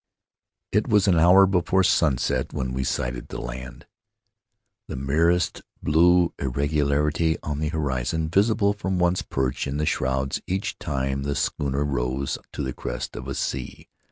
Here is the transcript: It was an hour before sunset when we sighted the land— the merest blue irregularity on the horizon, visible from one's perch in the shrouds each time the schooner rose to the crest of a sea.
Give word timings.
It 0.71 0.87
was 0.87 1.07
an 1.07 1.19
hour 1.19 1.45
before 1.45 1.83
sunset 1.83 2.53
when 2.53 2.73
we 2.73 2.83
sighted 2.83 3.27
the 3.27 3.39
land— 3.39 3.85
the 4.87 4.95
merest 4.95 5.61
blue 5.83 6.33
irregularity 6.39 7.37
on 7.43 7.59
the 7.59 7.67
horizon, 7.69 8.27
visible 8.27 8.73
from 8.73 8.97
one's 8.97 9.21
perch 9.21 9.67
in 9.67 9.77
the 9.77 9.85
shrouds 9.85 10.41
each 10.47 10.79
time 10.79 11.21
the 11.21 11.35
schooner 11.35 11.85
rose 11.85 12.39
to 12.53 12.63
the 12.63 12.73
crest 12.73 13.15
of 13.15 13.27
a 13.27 13.35
sea. 13.35 13.89